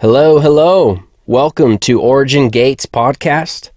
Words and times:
Hello, 0.00 0.38
hello. 0.40 1.02
Welcome 1.26 1.76
to 1.80 2.00
Origin 2.00 2.48
Gates 2.48 2.86
podcast 2.86 3.68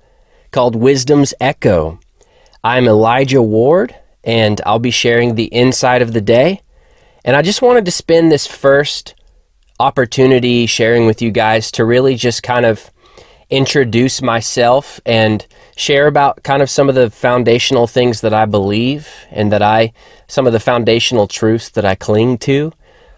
called 0.52 0.74
Wisdom's 0.74 1.34
Echo. 1.42 2.00
I'm 2.64 2.88
Elijah 2.88 3.42
Ward, 3.42 3.94
and 4.24 4.62
I'll 4.66 4.80
be 4.80 4.90
sharing 4.90 5.36
the 5.36 5.48
insight 5.48 6.02
of 6.02 6.14
the 6.14 6.22
day. 6.22 6.62
And 7.26 7.36
I 7.36 7.42
just 7.42 7.62
wanted 7.62 7.84
to 7.84 7.92
spend 7.92 8.32
this 8.32 8.48
first 8.48 9.16
opportunity 9.82 10.66
sharing 10.66 11.06
with 11.06 11.22
you 11.22 11.30
guys 11.30 11.70
to 11.72 11.84
really 11.84 12.16
just 12.16 12.42
kind 12.42 12.66
of 12.66 12.90
introduce 13.50 14.22
myself 14.22 15.02
and 15.06 15.46
share 15.76 16.08
about 16.08 16.42
kind 16.42 16.62
of 16.62 16.70
some 16.70 16.88
of 16.88 16.96
the 16.96 17.12
foundational 17.12 17.86
things 17.86 18.22
that 18.22 18.34
I 18.34 18.46
believe 18.46 19.10
and 19.30 19.52
that 19.52 19.62
I, 19.62 19.92
some 20.28 20.48
of 20.48 20.54
the 20.54 20.62
foundational 20.62 21.28
truths 21.28 21.68
that 21.72 21.84
I 21.84 21.96
cling 21.96 22.38
to 22.38 22.72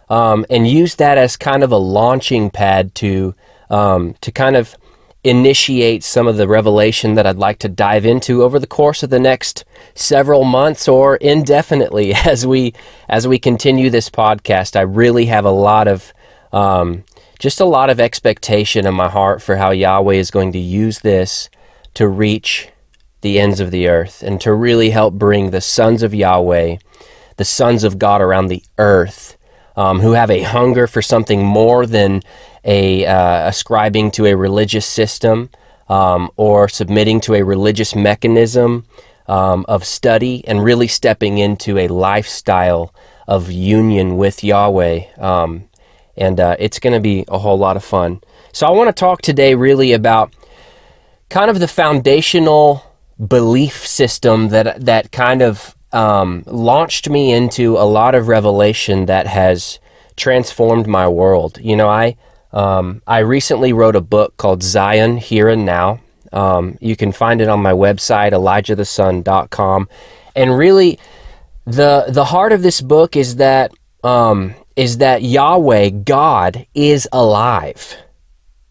um, 0.09 0.45
and 0.49 0.67
use 0.67 0.95
that 0.95 1.17
as 1.17 1.37
kind 1.37 1.63
of 1.63 1.71
a 1.71 1.77
launching 1.77 2.49
pad 2.49 2.93
to 2.95 3.35
um, 3.69 4.15
to 4.21 4.31
kind 4.31 4.55
of 4.55 4.75
initiate 5.23 6.03
some 6.03 6.27
of 6.27 6.37
the 6.37 6.47
revelation 6.47 7.15
that 7.15 7.25
I'd 7.25 7.37
like 7.37 7.57
to 7.59 7.69
dive 7.69 8.05
into 8.05 8.43
over 8.43 8.59
the 8.59 8.67
course 8.67 9.01
of 9.01 9.09
the 9.09 9.19
next 9.19 9.65
several 9.95 10.43
months 10.43 10.87
or 10.87 11.15
indefinitely 11.15 12.13
as 12.25 12.45
we 12.45 12.73
as 13.09 13.27
we 13.27 13.39
continue 13.39 13.89
this 13.89 14.09
podcast. 14.09 14.75
I 14.75 14.81
really 14.81 15.25
have 15.25 15.45
a 15.45 15.51
lot 15.51 15.87
of 15.87 16.13
um, 16.53 17.03
just 17.39 17.59
a 17.59 17.65
lot 17.65 17.89
of 17.89 17.99
expectation 17.99 18.85
in 18.85 18.93
my 18.93 19.09
heart 19.09 19.41
for 19.41 19.57
how 19.57 19.71
Yahweh 19.71 20.13
is 20.13 20.31
going 20.31 20.51
to 20.53 20.59
use 20.59 20.99
this 20.99 21.49
to 21.95 22.07
reach 22.07 22.69
the 23.21 23.39
ends 23.39 23.59
of 23.59 23.71
the 23.71 23.87
earth 23.87 24.21
and 24.21 24.39
to 24.41 24.53
really 24.53 24.91
help 24.91 25.15
bring 25.15 25.49
the 25.49 25.59
sons 25.59 26.03
of 26.03 26.13
Yahweh, 26.13 26.77
the 27.37 27.45
sons 27.45 27.83
of 27.83 27.97
God 27.97 28.21
around 28.21 28.47
the 28.47 28.63
earth 28.77 29.34
um, 29.75 29.99
who 29.99 30.11
have 30.13 30.31
a 30.31 30.41
hunger 30.41 30.87
for 30.87 31.01
something 31.01 31.43
more 31.43 31.85
than 31.85 32.21
a 32.63 33.05
uh, 33.05 33.47
ascribing 33.47 34.11
to 34.11 34.25
a 34.25 34.35
religious 34.35 34.85
system 34.85 35.49
um, 35.89 36.31
or 36.35 36.67
submitting 36.67 37.19
to 37.21 37.35
a 37.35 37.43
religious 37.43 37.95
mechanism 37.95 38.85
um, 39.27 39.65
of 39.67 39.83
study 39.83 40.43
and 40.47 40.63
really 40.63 40.87
stepping 40.87 41.37
into 41.37 41.77
a 41.77 41.87
lifestyle 41.87 42.93
of 43.27 43.51
union 43.51 44.17
with 44.17 44.43
Yahweh. 44.43 45.05
Um, 45.17 45.67
and 46.17 46.39
uh, 46.39 46.55
it's 46.59 46.79
going 46.79 46.93
to 46.93 46.99
be 46.99 47.25
a 47.27 47.39
whole 47.39 47.57
lot 47.57 47.75
of 47.75 47.83
fun. 47.83 48.21
So, 48.53 48.65
I 48.65 48.71
want 48.71 48.87
to 48.87 48.93
talk 48.93 49.21
today 49.21 49.53
really 49.53 49.91
about 49.91 50.33
kind 51.29 51.49
of 51.49 51.59
the 51.59 51.67
foundational 51.67 52.83
belief 53.27 53.85
system 53.85 54.49
that 54.49 54.85
that 54.85 55.11
kind 55.11 55.41
of 55.41 55.74
um, 55.95 56.43
launched 56.45 57.09
me 57.09 57.31
into 57.31 57.77
a 57.77 57.87
lot 57.87 58.15
of 58.15 58.27
revelation 58.27 59.05
that 59.05 59.27
has 59.27 59.79
transformed 60.17 60.87
my 60.87 61.07
world. 61.07 61.57
You 61.61 61.75
know, 61.77 61.89
I 61.89 62.17
um, 62.51 63.01
I 63.07 63.19
recently 63.19 63.73
wrote 63.73 63.95
a 63.95 64.01
book 64.01 64.37
called 64.37 64.61
Zion 64.61 65.17
Here 65.17 65.49
and 65.49 65.65
Now. 65.65 66.01
Um, 66.31 66.77
you 66.81 66.95
can 66.95 67.11
find 67.11 67.41
it 67.41 67.47
on 67.47 67.61
my 67.61 67.71
website, 67.71 68.31
ElijahTheSun.com. 68.31 69.89
And 70.35 70.57
really, 70.57 70.99
the 71.65 72.05
the 72.09 72.25
heart 72.25 72.51
of 72.51 72.61
this 72.61 72.81
book 72.81 73.15
is 73.15 73.37
that 73.37 73.71
um, 74.03 74.53
is 74.75 74.97
that 74.97 75.23
Yahweh, 75.23 75.89
God, 75.89 76.67
is 76.73 77.07
alive. 77.13 77.95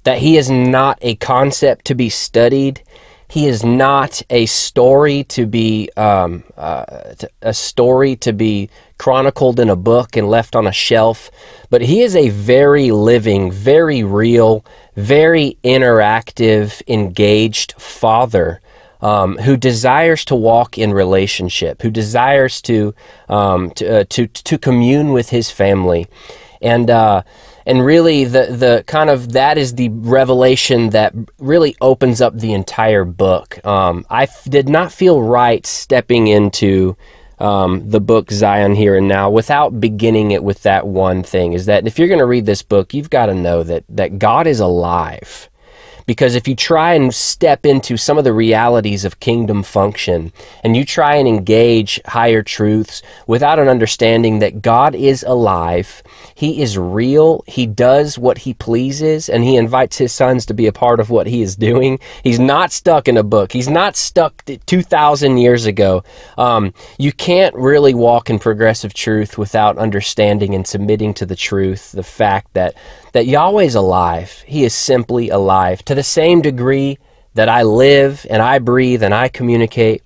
That 0.03 0.19
He 0.19 0.37
is 0.37 0.51
not 0.51 0.99
a 1.01 1.17
concept 1.17 1.87
to 1.87 1.95
be 1.95 2.11
studied. 2.11 2.83
He 3.35 3.49
is 3.49 3.65
not 3.65 4.23
a 4.31 4.47
story 4.47 5.25
to 5.25 5.45
be 5.45 5.91
um, 5.97 6.45
uh, 6.57 6.85
a 7.43 7.53
story 7.53 8.15
to 8.15 8.33
be 8.33 8.71
chronicled 8.97 9.59
in 9.59 9.69
a 9.69 9.75
book 9.75 10.17
and 10.17 10.31
left 10.31 10.55
on 10.55 10.69
a 10.69 10.73
shelf, 10.73 11.33
but 11.69 11.83
he 11.83 12.03
is 12.03 12.15
a 12.15 12.29
very 12.29 12.93
living, 12.93 13.51
very 13.51 14.05
real, 14.05 14.65
very 14.95 15.59
interactive, 15.65 16.81
engaged 16.87 17.73
father. 17.73 18.61
Um, 19.01 19.37
who 19.39 19.57
desires 19.59 20.25
to 20.27 20.37
walk 20.37 20.79
in 20.79 20.95
relationship, 20.95 21.83
who 21.83 21.91
desires 21.91 22.63
to 22.63 22.95
um, 23.29 23.71
to, 23.73 24.01
uh, 24.01 24.05
to 24.11 24.29
to 24.29 24.57
commune 24.57 25.13
with 25.13 25.29
his 25.29 25.51
family, 25.51 26.07
and 26.63 26.89
uh, 26.89 27.23
and 27.67 27.85
really 27.85 28.25
the 28.25 28.47
the 28.47 28.85
kind 28.87 29.11
of 29.11 29.33
that 29.33 29.59
is 29.59 29.75
the 29.75 29.89
revelation 29.89 30.91
that 30.91 31.15
really 31.39 31.77
opens 31.81 32.21
up 32.21 32.39
the 32.39 32.53
entire 32.53 33.05
book. 33.05 33.65
Um, 33.65 34.05
I 34.11 34.25
f- 34.25 34.45
did 34.45 34.69
not 34.69 34.93
feel 34.93 35.23
right 35.23 35.65
stepping 35.67 36.27
into 36.27 36.97
um, 37.39 37.89
the 37.89 38.01
book 38.01 38.31
Zion 38.31 38.75
Here 38.75 38.97
and 38.97 39.09
Now 39.09 39.31
without 39.31 39.81
beginning 39.81 40.31
it 40.31 40.45
with 40.45 40.63
that 40.63 40.87
one 40.87 41.23
thing. 41.23 41.53
Is 41.53 41.67
that 41.67 41.87
if 41.87 41.99
you're 41.99 42.09
going 42.09 42.19
to 42.19 42.27
read 42.27 42.47
this 42.47 42.63
book, 42.63 42.95
you've 42.95 43.11
got 43.11 43.27
to 43.27 43.35
know 43.35 43.63
that 43.63 43.85
that 43.89 44.19
God 44.19 44.47
is 44.47 44.61
alive. 44.61 45.49
Because 46.07 46.35
if 46.35 46.47
you 46.47 46.55
try 46.55 46.95
and 46.95 47.15
step 47.15 47.65
into 47.65 47.97
some 47.97 48.19
of 48.19 48.25
the 48.25 48.33
realities 48.33 49.05
of 49.05 49.21
kingdom 49.21 49.63
function 49.63 50.33
and 50.63 50.77
you 50.77 50.85
try 50.85 51.17
and 51.17 51.27
engage 51.27 52.01
higher 52.07 52.43
truths 52.43 53.03
without 53.27 53.59
an 53.59 53.69
understanding 53.69 54.39
that 54.41 54.63
God 54.63 54.95
is 54.95 55.23
alive, 55.23 56.03
He 56.35 56.61
is 56.61 56.77
real, 56.77 57.43
He 57.47 57.67
does 57.67 58.19
what 58.19 58.39
He 58.39 58.55
pleases, 58.55 59.29
and 59.29 59.45
He 59.45 59.57
invites 59.57 59.99
His 59.99 60.13
sons 60.13 60.45
to 60.47 60.55
be 60.55 60.67
a 60.67 60.73
part 60.73 61.01
of 61.01 61.11
what 61.11 61.27
He 61.27 61.43
is 61.43 61.57
doing. 61.57 61.99
He's 62.23 62.41
not 62.41 62.73
stuck 62.73 63.09
in 63.09 63.17
a 63.17 63.23
book, 63.23 63.53
He's 63.53 63.69
not 63.69 63.97
stuck 63.97 64.45
2,000 64.67 65.39
years 65.39 65.67
ago. 65.67 66.05
Um, 66.37 66.75
you 66.99 67.13
can't 67.13 67.55
really 67.55 67.95
walk 67.95 68.29
in 68.29 68.39
progressive 68.39 68.93
truth 68.93 69.39
without 69.39 69.79
understanding 69.79 70.55
and 70.55 70.67
submitting 70.67 71.15
to 71.15 71.27
the 71.27 71.37
truth, 71.37 71.93
the 71.93 72.03
fact 72.03 72.53
that 72.55 72.75
that 73.15 73.27
Yahweh 73.27 73.63
is 73.63 73.77
alive. 73.77 74.43
He 74.45 74.65
is 74.65 74.75
simply 74.75 75.31
alive 75.31 75.85
to 75.85 75.95
the 75.95 76.03
same 76.03 76.43
degree 76.43 76.99
that 77.35 77.49
I 77.49 77.63
live 77.63 78.27
and 78.29 78.43
I 78.43 78.59
breathe 78.59 79.05
and 79.05 79.15
I 79.15 79.29
communicate, 79.29 80.03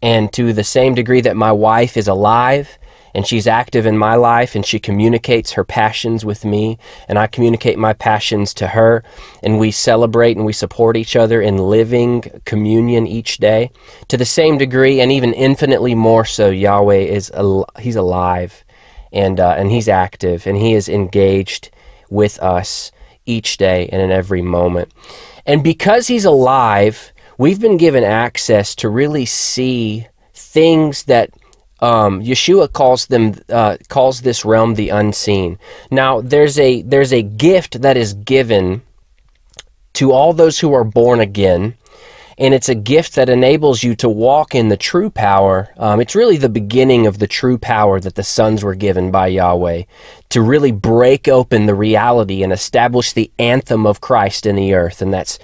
and 0.00 0.32
to 0.32 0.52
the 0.52 0.64
same 0.64 0.94
degree 0.94 1.20
that 1.22 1.36
my 1.36 1.50
wife 1.50 1.96
is 1.96 2.06
alive 2.06 2.78
and 3.14 3.26
she's 3.26 3.48
active 3.48 3.84
in 3.84 3.98
my 3.98 4.14
life 4.14 4.54
and 4.54 4.64
she 4.64 4.78
communicates 4.78 5.52
her 5.52 5.64
passions 5.64 6.24
with 6.24 6.44
me 6.44 6.78
and 7.08 7.18
I 7.18 7.26
communicate 7.26 7.78
my 7.78 7.92
passions 7.92 8.54
to 8.54 8.68
her 8.68 9.02
and 9.42 9.58
we 9.58 9.70
celebrate 9.70 10.36
and 10.36 10.46
we 10.46 10.52
support 10.52 10.96
each 10.96 11.14
other 11.14 11.42
in 11.42 11.58
living 11.58 12.22
communion 12.44 13.06
each 13.06 13.38
day 13.38 13.70
to 14.08 14.16
the 14.16 14.24
same 14.24 14.56
degree 14.56 15.00
and 15.00 15.12
even 15.12 15.34
infinitely 15.34 15.94
more 15.94 16.24
so 16.24 16.48
Yahweh 16.48 16.94
is 16.94 17.30
al- 17.32 17.68
he's 17.80 17.96
alive 17.96 18.64
and 19.12 19.38
uh, 19.38 19.54
and 19.58 19.70
he's 19.70 19.88
active 19.88 20.46
and 20.46 20.56
he 20.56 20.72
is 20.74 20.88
engaged 20.88 21.70
with 22.12 22.38
us 22.40 22.92
each 23.26 23.56
day 23.56 23.88
and 23.90 24.02
in 24.02 24.10
every 24.10 24.42
moment. 24.42 24.92
And 25.46 25.64
because 25.64 26.06
he's 26.06 26.24
alive, 26.24 27.12
we've 27.38 27.60
been 27.60 27.76
given 27.76 28.04
access 28.04 28.74
to 28.76 28.88
really 28.88 29.26
see 29.26 30.06
things 30.34 31.04
that 31.04 31.30
um, 31.80 32.22
Yeshua 32.22 32.72
calls 32.72 33.06
them 33.06 33.34
uh, 33.48 33.76
calls 33.88 34.20
this 34.20 34.44
realm 34.44 34.74
the 34.74 34.90
unseen. 34.90 35.58
Now 35.90 36.20
there's 36.20 36.58
a 36.58 36.82
there's 36.82 37.12
a 37.12 37.22
gift 37.22 37.82
that 37.82 37.96
is 37.96 38.14
given 38.14 38.82
to 39.94 40.12
all 40.12 40.32
those 40.32 40.60
who 40.60 40.72
are 40.72 40.84
born 40.84 41.18
again 41.18 41.74
and 42.38 42.54
it's 42.54 42.68
a 42.68 42.74
gift 42.74 43.14
that 43.14 43.28
enables 43.28 43.82
you 43.82 43.94
to 43.96 44.08
walk 44.08 44.54
in 44.54 44.68
the 44.68 44.76
true 44.76 45.10
power. 45.10 45.72
Um, 45.76 46.00
it's 46.00 46.14
really 46.14 46.36
the 46.36 46.48
beginning 46.48 47.06
of 47.06 47.18
the 47.18 47.26
true 47.26 47.58
power 47.58 48.00
that 48.00 48.14
the 48.14 48.22
sons 48.22 48.64
were 48.64 48.74
given 48.74 49.10
by 49.10 49.28
Yahweh 49.28 49.82
to 50.30 50.42
really 50.42 50.72
break 50.72 51.28
open 51.28 51.66
the 51.66 51.74
reality 51.74 52.42
and 52.42 52.52
establish 52.52 53.12
the 53.12 53.30
anthem 53.38 53.86
of 53.86 54.00
Christ 54.00 54.46
in 54.46 54.56
the 54.56 54.74
earth, 54.74 55.02
and 55.02 55.12
that's 55.12 55.38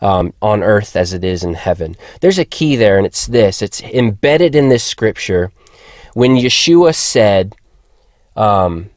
um, 0.00 0.34
on 0.42 0.62
earth 0.62 0.96
as 0.96 1.12
it 1.12 1.24
is 1.24 1.42
in 1.42 1.54
heaven. 1.54 1.96
There's 2.20 2.38
a 2.38 2.44
key 2.44 2.76
there, 2.76 2.96
and 2.96 3.06
it's 3.06 3.26
this 3.26 3.62
it's 3.62 3.82
embedded 3.82 4.54
in 4.54 4.68
this 4.68 4.84
scripture 4.84 5.50
when 6.14 6.36
Yeshua 6.36 6.94
said, 6.94 7.54
um, 8.36 8.90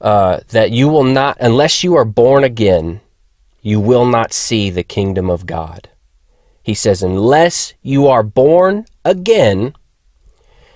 uh, 0.00 0.40
that 0.48 0.70
you 0.70 0.88
will 0.88 1.04
not, 1.04 1.36
unless 1.40 1.84
you 1.84 1.94
are 1.94 2.04
born 2.04 2.42
again, 2.42 3.00
you 3.62 3.80
will 3.80 4.06
not 4.06 4.32
see 4.32 4.70
the 4.70 4.82
kingdom 4.82 5.30
of 5.30 5.46
God. 5.46 5.88
He 6.66 6.74
says, 6.74 7.00
Unless 7.00 7.74
you 7.80 8.08
are 8.08 8.24
born 8.24 8.86
again, 9.04 9.72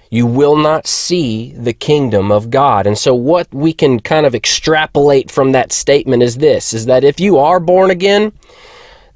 you 0.09 0.25
will 0.25 0.57
not 0.57 0.87
see 0.87 1.51
the 1.51 1.73
kingdom 1.73 2.31
of 2.31 2.49
God. 2.49 2.87
And 2.87 2.97
so 2.97 3.13
what 3.13 3.53
we 3.53 3.73
can 3.73 3.99
kind 3.99 4.25
of 4.25 4.33
extrapolate 4.33 5.33
from 5.33 5.51
that 5.51 5.73
statement 5.73 6.23
is 6.23 6.37
this 6.37 6.73
is 6.73 6.87
that 6.87 7.03
if 7.03 7.19
you 7.19 7.39
are 7.39 7.59
born 7.59 7.91
again, 7.91 8.31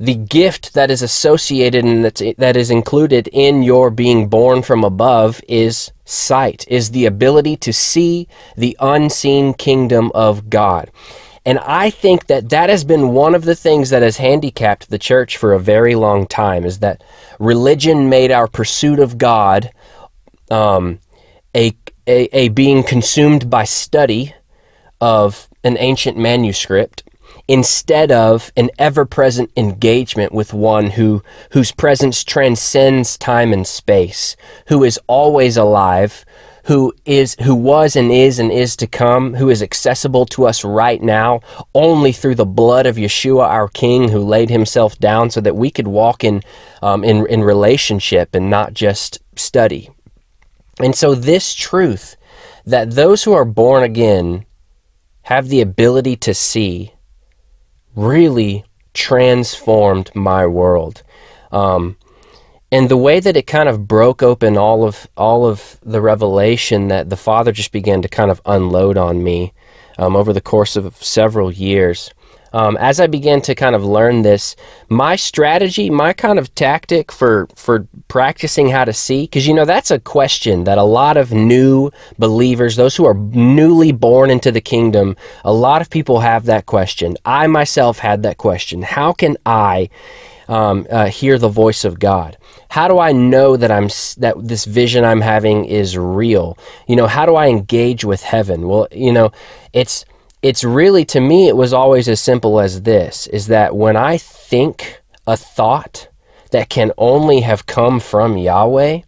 the 0.01 0.17
gift 0.17 0.75
that 0.75 0.91
is 0.91 1.01
associated 1.01 1.85
and 1.85 2.07
that's, 2.07 2.21
that 2.39 2.57
is 2.57 2.73
included 2.73 3.29
in 3.29 3.63
your 3.63 3.89
being 3.89 4.27
born 4.27 4.61
from 4.61 4.83
above 4.83 5.41
is 5.47 5.93
sight, 6.05 6.65
is 6.67 6.91
the 6.91 7.07
ability 7.07 7.57
to 7.59 7.73
see 7.73 8.27
the 8.57 8.77
unseen 8.81 9.55
kingdom 9.55 10.11
of 10.13 10.51
God. 10.51 10.91
And 11.47 11.59
I 11.59 11.91
think 11.91 12.27
that 12.27 12.49
that 12.51 12.71
has 12.71 12.85
been 12.85 13.13
one 13.13 13.35
of 13.35 13.45
the 13.45 13.55
things 13.55 13.91
that 13.91 14.03
has 14.03 14.17
handicapped 14.17 14.89
the 14.89 14.99
church 14.99 15.37
for 15.37 15.53
a 15.53 15.61
very 15.61 15.95
long 15.95 16.27
time 16.27 16.65
is 16.65 16.79
that 16.79 17.05
religion 17.39 18.09
made 18.09 18.31
our 18.31 18.47
pursuit 18.49 18.99
of 18.99 19.19
God 19.19 19.71
um, 20.51 21.01
a, 21.55 21.77
a, 22.07 22.37
a 22.37 22.49
being 22.49 22.83
consumed 22.83 23.51
by 23.51 23.65
study 23.65 24.35
of 25.01 25.49
an 25.63 25.77
ancient 25.79 26.17
manuscript 26.17 27.03
instead 27.47 28.11
of 28.11 28.53
an 28.57 28.71
ever-present 28.79 29.51
engagement 29.57 30.33
with 30.33 30.55
one 30.55 30.91
who 30.91 31.23
whose 31.51 31.73
presence 31.73 32.25
transcends 32.25 33.19
time 33.19 33.53
and 33.53 33.67
space, 33.67 34.37
who 34.69 34.83
is 34.83 34.99
always 35.07 35.57
alive, 35.57 36.25
who 36.65 36.95
is 37.05 37.37
who 37.43 37.55
was 37.55 37.95
and 37.97 38.11
is 38.11 38.39
and 38.39 38.51
is 38.51 38.77
to 38.77 38.87
come, 38.87 39.35
who 39.35 39.51
is 39.51 39.63
accessible 39.63 40.27
to 40.27 40.47
us 40.47 40.65
right 40.65 41.03
now 41.03 41.41
only 41.75 42.13
through 42.13 42.35
the 42.35 42.47
blood 42.47 42.87
of 42.87 42.97
Yeshua, 42.97 43.47
our 43.47 43.69
King, 43.69 44.09
who 44.09 44.21
laid 44.21 44.51
Himself 44.51 44.99
down 44.99 45.31
so 45.31 45.41
that 45.41 45.57
we 45.57 45.71
could 45.71 45.89
walk 45.89 46.25
in 46.25 46.43
um, 46.83 47.05
in 47.05 47.27
in 47.27 47.43
relationship 47.43 48.35
and 48.35 48.49
not 48.49 48.75
just 48.75 49.21
study. 49.37 49.91
And 50.81 50.95
so 50.95 51.15
this 51.15 51.55
truth 51.55 52.17
that 52.67 52.93
those 52.93 53.25
who 53.25 53.33
are 53.33 53.45
born 53.45 53.83
again 53.83 54.47
have 55.23 55.49
the 55.49 55.61
ability 55.61 56.17
to 56.17 56.35
see 56.35 56.95
really 57.95 58.65
transformed 58.95 60.11
my 60.15 60.47
world. 60.47 61.03
Um, 61.53 61.97
and 62.75 62.89
the 62.89 62.97
way 62.97 63.21
that 63.21 63.37
it 63.37 63.47
kind 63.47 63.69
of 63.69 63.87
broke 63.87 64.23
open 64.23 64.57
all 64.57 64.85
of 64.85 65.07
all 65.17 65.47
of 65.47 65.79
the 65.83 66.01
revelation 66.01 66.89
that 66.89 67.11
the 67.11 67.17
Father 67.17 67.53
just 67.53 67.73
began 67.73 68.03
to 68.03 68.09
kind 68.09 68.31
of 68.31 68.41
unload 68.45 68.97
on 68.97 69.23
me 69.23 69.53
um, 69.99 70.17
over 70.17 70.33
the 70.33 70.41
course 70.41 70.77
of 70.77 70.97
several 70.97 71.53
years 71.53 72.13
um, 72.55 72.77
as 72.77 73.01
I 73.01 73.09
began 73.09 73.41
to 73.43 73.55
kind 73.57 73.75
of 73.75 73.85
learn 73.85 74.23
this, 74.23 74.55
my 74.89 75.17
strategy, 75.17 75.91
my 75.91 76.13
kind 76.13 76.39
of 76.39 76.55
tactic 76.55 77.11
for 77.11 77.49
for 77.57 77.89
practicing 78.07 78.69
how 78.69 78.85
to 78.85 78.93
see, 78.93 79.23
because 79.23 79.49
you 79.49 79.55
know 79.55 79.65
that's 79.65 79.91
a 79.91 79.99
question 79.99 80.63
that 80.63 80.79
a 80.79 80.85
lot 80.85 81.17
of 81.17 81.33
new 81.33 81.91
believers, 82.17 82.77
those 82.77 82.95
who 82.95 83.05
are 83.07 83.15
newly 83.15 83.91
born 83.91 84.31
into 84.31 84.53
the 84.53 84.61
kingdom, 84.61 85.17
a 85.45 85.53
lot 85.53 85.83
of 85.83 85.91
people 85.91 86.21
have 86.21 86.45
that 86.45 86.65
question. 86.65 87.17
I 87.25 87.49
myself 87.49 87.99
had 87.99 88.23
that 88.23 88.39
question. 88.39 88.83
How 88.83 89.13
can 89.13 89.37
I? 89.45 89.91
Um, 90.49 90.87
uh, 90.91 91.07
hear 91.07 91.39
the 91.39 91.49
voice 91.49 91.85
of 91.85 91.99
God? 91.99 92.37
How 92.69 92.89
do 92.89 92.99
I 92.99 93.13
know 93.13 93.57
that 93.57 93.71
I'm 93.71 93.89
that 94.19 94.35
this 94.37 94.65
vision 94.65 95.05
I'm 95.05 95.23
having 95.23 95.65
is 95.65 95.97
real? 95.97 96.59
You 96.87 96.97
know, 96.97 97.07
how 97.07 97.25
do 97.25 97.35
I 97.35 97.49
engage 97.49 98.05
with 98.05 98.23
heaven? 98.23 98.69
Well, 98.69 98.89
you 98.93 99.13
know, 99.13 99.33
it's 99.73 100.05
it's 100.43 100.65
really 100.65 101.05
to 101.07 101.21
me 101.21 101.49
it 101.49 101.57
was 101.57 101.73
always 101.73 102.09
as 102.09 102.21
simple 102.21 102.61
as 102.61 102.83
this 102.83 103.27
is 103.29 103.47
that 103.47 103.75
when 103.75 103.97
I 103.97 104.19
think 104.19 105.03
a 105.27 105.37
thought 105.37 106.09
that 106.51 106.69
can 106.69 106.93
only 106.99 107.41
have 107.41 107.67
come 107.67 107.99
from 107.99 108.37
Yahweh, 108.37 109.01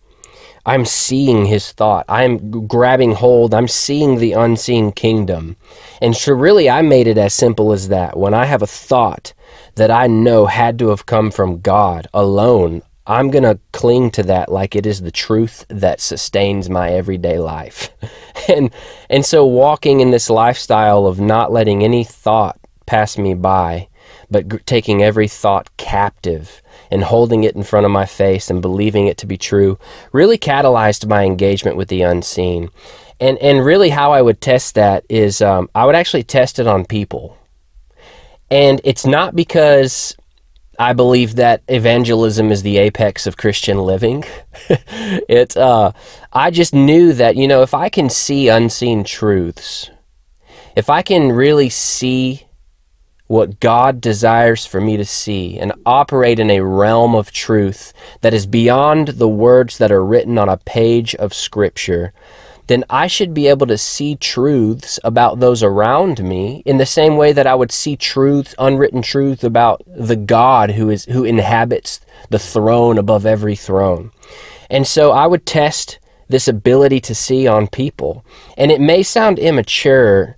I'm 0.67 0.85
seeing 0.85 1.47
his 1.47 1.71
thought. 1.71 2.05
I'm 2.09 2.67
grabbing 2.67 3.13
hold. 3.13 3.55
I'm 3.55 3.69
seeing 3.69 4.17
the 4.17 4.33
unseen 4.33 4.91
kingdom. 4.91 5.57
And 6.03 6.17
so, 6.17 6.33
really, 6.33 6.69
I 6.69 6.83
made 6.83 7.07
it 7.07 7.17
as 7.17 7.35
simple 7.35 7.73
as 7.73 7.89
that. 7.89 8.19
When 8.19 8.35
I 8.35 8.47
have 8.47 8.63
a 8.63 8.67
thought 8.67 9.33
that 9.77 9.91
I 9.91 10.07
know 10.07 10.47
had 10.47 10.79
to 10.81 10.89
have 10.89 11.07
come 11.07 11.31
from 11.31 11.61
God 11.61 12.09
alone, 12.13 12.83
I'm 13.07 13.31
going 13.31 13.45
to 13.45 13.61
cling 13.73 14.11
to 14.13 14.23
that 14.25 14.51
like 14.51 14.75
it 14.75 14.85
is 14.85 15.03
the 15.03 15.13
truth 15.13 15.65
that 15.69 16.01
sustains 16.01 16.69
my 16.69 16.91
everyday 16.91 17.39
life. 17.39 17.91
and 18.49 18.71
and 19.09 19.25
so 19.25 19.47
walking 19.47 20.01
in 20.01 20.11
this 20.11 20.29
lifestyle 20.29 21.07
of 21.07 21.21
not 21.21 21.53
letting 21.53 21.85
any 21.85 22.03
thought 22.03 22.59
pass 22.87 23.17
me 23.17 23.35
by, 23.35 23.89
but 24.29 24.49
g- 24.49 24.59
taking 24.67 25.03
every 25.03 25.29
thought 25.29 25.77
captive 25.77 26.63
and 26.91 27.05
holding 27.05 27.45
it 27.45 27.55
in 27.55 27.63
front 27.63 27.87
of 27.87 27.93
my 27.93 28.07
face 28.07 28.51
and 28.51 28.63
believing 28.63 29.07
it 29.07 29.19
to 29.19 29.27
be 29.27 29.37
true 29.37 29.79
really 30.13 30.39
catalyzed 30.39 31.09
my 31.09 31.25
engagement 31.25 31.77
with 31.77 31.89
the 31.89 32.03
unseen. 32.03 32.71
And 33.21 33.39
and 33.39 33.65
really 33.65 33.91
how 33.91 34.13
I 34.13 34.21
would 34.21 34.41
test 34.41 34.75
that 34.75 35.05
is 35.09 35.41
um, 35.41 35.71
I 35.75 35.87
would 35.87 35.95
actually 35.95 36.25
test 36.25 36.59
it 36.59 36.67
on 36.67 36.85
people. 36.85 37.37
And 38.51 38.81
it's 38.85 39.05
not 39.05 39.35
because 39.35 40.17
I 40.79 40.93
believe 40.93 41.37
that 41.37 41.63
evangelism 41.69 42.53
is 42.53 42.63
the 42.63 42.79
apex 42.79 43.27
of 43.27 43.37
Christian 43.37 43.79
living. 43.79 44.25
it, 44.69 45.57
uh, 45.57 45.93
I 46.33 46.51
just 46.51 46.75
knew 46.75 47.13
that, 47.15 47.37
you 47.37 47.49
know, 47.49 47.63
if 47.63 47.75
I 47.75 47.89
can 47.89 48.11
see 48.11 48.49
unseen 48.49 49.05
truths, 49.05 49.91
if 50.77 50.91
I 50.91 51.03
can 51.03 51.33
really 51.33 51.71
see 51.71 52.47
what 53.27 53.59
God 53.59 54.01
desires 54.01 54.67
for 54.67 54.81
me 54.81 54.97
to 54.97 55.05
see 55.05 55.59
and 55.59 55.73
operate 55.85 56.39
in 56.39 56.51
a 56.51 56.61
realm 56.61 57.15
of 57.15 57.33
truth 57.33 57.93
that 58.21 58.35
is 58.35 58.47
beyond 58.47 59.09
the 59.09 59.29
words 59.29 59.79
that 59.79 59.91
are 59.91 60.05
written 60.05 60.39
on 60.39 60.49
a 60.49 60.59
page 60.59 61.15
of 61.17 61.35
Scripture, 61.35 62.13
then 62.67 62.85
I 62.91 63.07
should 63.07 63.33
be 63.33 63.47
able 63.47 63.67
to 63.69 63.79
see 63.79 64.17
truths 64.17 64.99
about 65.05 65.41
those 65.41 65.63
around 65.63 66.23
me 66.23 66.63
in 66.65 66.79
the 66.79 66.87
same 66.87 67.17
way 67.17 67.33
that 67.33 67.47
I 67.47 67.55
would 67.55 67.73
see 67.73 67.97
truth, 67.97 68.55
unwritten 68.59 69.03
truth 69.03 69.45
about 69.45 69.83
the 69.87 70.17
God 70.17 70.73
who 70.73 70.91
is 70.91 71.05
who 71.07 71.25
inhabits 71.25 72.01
the 72.31 72.39
throne 72.39 72.99
above 72.99 73.25
every 73.25 73.57
throne. 73.57 74.11
And 74.69 74.87
so 74.87 75.13
I 75.13 75.27
would 75.27 75.47
test 75.47 75.99
this 76.29 76.49
ability 76.49 77.01
to 77.01 77.15
see 77.15 77.47
on 77.47 77.69
people. 77.69 78.25
And 78.57 78.71
it 78.73 78.81
may 78.81 79.03
sound 79.03 79.39
immature. 79.39 80.36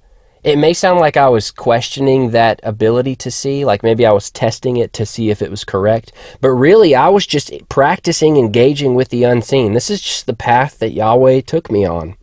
It 0.48 0.56
may 0.56 0.72
sound 0.72 0.98
like 0.98 1.16
I 1.16 1.28
was 1.28 1.50
questioning 1.50 2.30
that 2.30 2.58
ability 2.62 3.16
to 3.16 3.30
see, 3.30 3.64
like 3.66 3.82
maybe 3.82 4.06
I 4.06 4.12
was 4.12 4.30
testing 4.30 4.78
it 4.78 4.92
to 4.94 5.04
see 5.04 5.28
if 5.28 5.42
it 5.42 5.50
was 5.50 5.62
correct. 5.62 6.10
But 6.40 6.50
really, 6.52 6.94
I 6.94 7.10
was 7.10 7.26
just 7.26 7.52
practicing 7.68 8.36
engaging 8.36 8.94
with 8.94 9.10
the 9.10 9.24
unseen. 9.24 9.74
This 9.74 9.90
is 9.90 10.00
just 10.00 10.24
the 10.26 10.32
path 10.32 10.78
that 10.78 10.92
Yahweh 10.92 11.42
took 11.42 11.70
me 11.70 11.84
on 11.84 12.16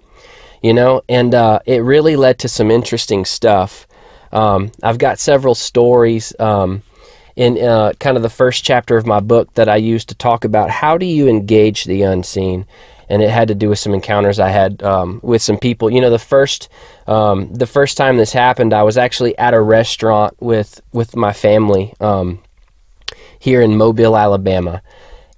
you 0.66 0.74
know, 0.74 1.04
and 1.07 1.36
uh, 1.36 1.60
it 1.68 1.83
really 1.83 2.16
led 2.16 2.39
to 2.39 2.50
some 2.50 2.72
interesting 2.72 3.24
stuff. 3.24 3.86
Um, 4.31 4.71
I've 4.81 4.98
got 4.98 5.19
several 5.19 5.54
stories 5.54 6.33
um, 6.39 6.81
in 7.36 7.63
uh, 7.63 7.94
kind 8.00 8.18
of 8.18 8.24
the 8.24 8.31
first 8.31 8.63
chapter 8.63 8.98
of 8.98 9.06
my 9.06 9.19
book 9.19 9.54
that 9.54 9.69
I 9.69 9.75
used 9.75 10.10
to 10.10 10.16
talk 10.16 10.44
about 10.44 10.71
how 10.71 10.98
do 10.98 11.06
you 11.06 11.28
engage 11.28 11.83
the 11.83 12.01
unseen, 12.01 12.66
and 13.10 13.22
it 13.22 13.30
had 13.30 13.48
to 13.48 13.56
do 13.56 13.69
with 13.69 13.80
some 13.80 13.94
encounters 13.94 14.40
I 14.40 14.50
had 14.50 14.81
um, 14.84 15.19
with 15.24 15.42
some 15.42 15.57
people. 15.57 15.90
You 15.90 16.02
know, 16.02 16.10
the 16.10 16.19
first 16.19 16.69
um, 17.07 17.54
the 17.54 17.68
first 17.68 17.98
time 17.98 18.18
this 18.18 18.34
happened, 18.34 18.74
I 18.74 18.84
was 18.84 18.98
actually 18.98 19.38
at 19.38 19.54
a 19.54 19.62
restaurant 19.62 20.36
with 20.40 20.81
with 20.92 21.16
my 21.16 21.34
family 21.34 21.94
um, 22.00 22.40
here 23.40 23.62
in 23.62 23.78
Mobile, 23.78 24.18
Alabama 24.18 24.81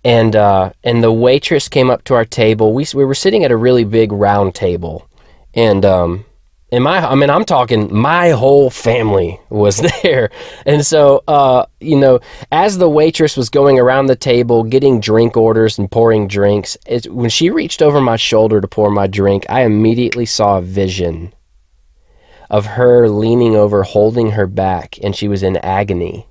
and 0.08 0.38
uh, 0.38 0.72
and 0.86 1.04
the 1.04 1.12
waitress 1.12 1.68
came 1.68 1.90
up 1.90 2.04
to 2.06 2.14
our 2.14 2.24
table. 2.24 2.74
We 2.74 2.86
we 2.94 3.04
were 3.04 3.14
sitting 3.14 3.44
at 3.44 3.52
a 3.52 3.58
really 3.58 3.84
big 3.84 4.14
round 4.14 4.56
table, 4.56 5.06
and 5.54 5.84
um, 5.84 6.26
and 6.72 6.84
my 6.84 6.98
I 6.98 7.16
mean 7.16 7.30
I'm 7.30 7.46
talking 7.46 7.94
my 7.94 8.30
whole 8.32 8.70
family 8.70 9.40
was 9.50 9.78
there, 10.04 10.30
and 10.66 10.86
so 10.86 11.24
uh, 11.28 11.66
you 11.80 11.98
know 11.98 12.20
as 12.52 12.78
the 12.78 12.90
waitress 12.90 13.38
was 13.38 13.50
going 13.50 13.80
around 13.80 14.08
the 14.08 14.16
table 14.16 14.64
getting 14.64 15.00
drink 15.00 15.38
orders 15.38 15.78
and 15.78 15.90
pouring 15.90 16.28
drinks, 16.28 16.78
it, 16.86 17.12
when 17.12 17.30
she 17.30 17.50
reached 17.50 17.82
over 17.82 18.02
my 18.02 18.16
shoulder 18.16 18.60
to 18.62 18.68
pour 18.68 18.92
my 18.92 19.08
drink, 19.08 19.46
I 19.50 19.62
immediately 19.62 20.26
saw 20.26 20.58
a 20.58 20.62
vision 20.62 21.34
of 22.50 22.66
her 22.66 23.10
leaning 23.10 23.56
over, 23.56 23.84
holding 23.84 24.32
her 24.32 24.48
back, 24.48 24.98
and 25.04 25.16
she 25.16 25.28
was 25.28 25.44
in 25.44 25.58
agony, 25.58 26.28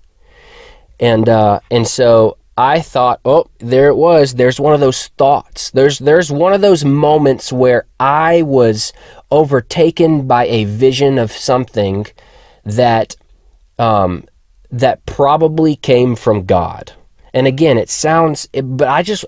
and 1.00 1.28
uh, 1.28 1.60
and 1.70 1.86
so 1.86 2.36
I 2.56 2.80
thought, 2.80 3.20
oh, 3.24 3.46
there 3.58 3.88
it 3.88 3.96
was. 3.96 4.34
There's 4.34 4.58
one 4.58 4.72
of 4.72 4.80
those 4.80 5.08
thoughts. 5.18 5.70
There's 5.70 5.98
there's 5.98 6.32
one 6.32 6.54
of 6.54 6.62
those 6.62 6.84
moments 6.84 7.52
where 7.52 7.86
I 8.00 8.42
was 8.42 8.92
overtaken 9.30 10.26
by 10.26 10.46
a 10.46 10.64
vision 10.64 11.18
of 11.18 11.32
something 11.32 12.06
that 12.64 13.16
um, 13.78 14.24
that 14.70 15.04
probably 15.04 15.76
came 15.76 16.16
from 16.16 16.44
God. 16.44 16.92
And 17.34 17.46
again, 17.46 17.76
it 17.76 17.90
sounds, 17.90 18.48
but 18.62 18.88
I 18.88 19.02
just 19.02 19.26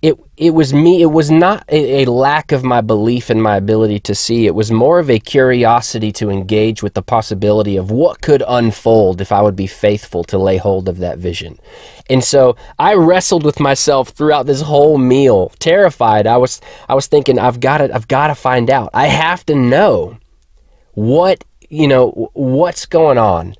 it 0.00 0.16
it 0.36 0.50
was 0.50 0.72
me 0.72 1.02
it 1.02 1.06
was 1.06 1.28
not 1.28 1.64
a, 1.68 2.04
a, 2.04 2.10
lack 2.10 2.52
of 2.52 2.62
my 2.62 2.80
belief 2.80 3.30
in 3.30 3.40
my 3.40 3.56
ability 3.56 3.98
to 3.98 4.14
see. 4.14 4.46
It 4.46 4.54
was 4.54 4.70
more 4.70 5.00
of 5.00 5.10
a 5.10 5.18
curiosity 5.18 6.12
to 6.12 6.30
engage 6.30 6.82
with 6.84 6.94
the 6.94 7.02
possibility 7.02 7.76
of 7.76 7.90
what 7.90 8.20
could 8.20 8.42
unfold 8.46 9.20
if 9.20 9.32
i 9.32 9.42
would 9.42 9.56
be 9.56 9.66
faithful 9.66 10.22
to 10.24 10.38
lay 10.38 10.56
hold 10.56 10.88
of 10.88 10.98
that 10.98 11.18
vision. 11.18 11.58
And 12.08 12.22
so 12.22 12.56
i 12.78 12.94
wrestled 12.94 13.44
with 13.44 13.58
myself 13.58 14.10
throughout 14.10 14.46
this 14.46 14.60
whole 14.60 14.98
meal 14.98 15.50
terrified. 15.58 16.28
I 16.28 16.36
was 16.36 16.60
i 16.88 16.94
was 16.94 17.08
thinking 17.08 17.38
i've 17.38 17.58
got 17.58 17.78
to 17.78 17.92
i've 17.92 18.08
got 18.08 18.28
to 18.28 18.36
find 18.36 18.70
out. 18.70 18.90
I 18.94 19.08
have 19.08 19.44
to 19.46 19.56
know 19.56 20.18
what 20.94 21.44
you 21.68 21.88
know 21.88 22.30
what's 22.34 22.86
going 22.86 23.18
on. 23.18 23.56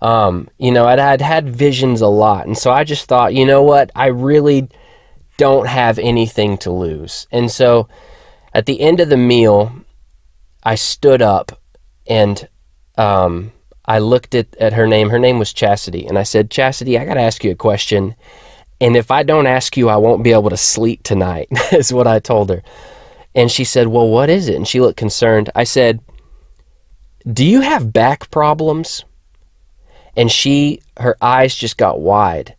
Um, 0.00 0.48
you 0.58 0.72
know 0.72 0.86
I'd, 0.86 0.98
I'd 0.98 1.20
had 1.20 1.50
visions 1.50 2.00
a 2.00 2.06
lot. 2.06 2.46
And 2.46 2.56
so 2.56 2.70
i 2.70 2.82
just 2.82 3.08
thought 3.08 3.34
you 3.34 3.44
know 3.44 3.62
what? 3.62 3.90
I 3.94 4.06
really 4.06 4.70
don't 5.42 5.66
have 5.66 5.98
anything 5.98 6.56
to 6.58 6.70
lose. 6.70 7.26
And 7.32 7.50
so 7.50 7.88
at 8.54 8.66
the 8.66 8.80
end 8.80 9.00
of 9.00 9.08
the 9.08 9.16
meal, 9.16 9.72
I 10.62 10.76
stood 10.76 11.20
up 11.20 11.60
and 12.06 12.48
um, 12.96 13.50
I 13.84 13.98
looked 13.98 14.36
at, 14.36 14.54
at 14.56 14.74
her 14.74 14.86
name. 14.86 15.10
Her 15.10 15.18
name 15.18 15.40
was 15.40 15.52
Chastity. 15.52 16.06
And 16.06 16.16
I 16.16 16.22
said, 16.22 16.48
Chastity, 16.48 16.96
I 16.96 17.04
got 17.04 17.14
to 17.14 17.20
ask 17.20 17.42
you 17.42 17.50
a 17.50 17.56
question. 17.56 18.14
And 18.80 18.96
if 18.96 19.10
I 19.10 19.24
don't 19.24 19.48
ask 19.48 19.76
you, 19.76 19.88
I 19.88 19.96
won't 19.96 20.22
be 20.22 20.32
able 20.32 20.50
to 20.50 20.56
sleep 20.56 21.02
tonight, 21.02 21.48
is 21.72 21.92
what 21.92 22.06
I 22.06 22.20
told 22.20 22.48
her. 22.50 22.62
And 23.34 23.50
she 23.50 23.64
said, 23.64 23.88
Well, 23.88 24.08
what 24.08 24.30
is 24.30 24.48
it? 24.48 24.54
And 24.54 24.68
she 24.68 24.80
looked 24.80 24.96
concerned. 24.96 25.50
I 25.56 25.64
said, 25.64 26.00
Do 27.26 27.44
you 27.44 27.62
have 27.62 27.92
back 27.92 28.30
problems? 28.30 29.04
and 30.16 30.30
she 30.30 30.80
her 30.98 31.16
eyes 31.20 31.54
just 31.54 31.76
got 31.76 32.00
wide 32.00 32.54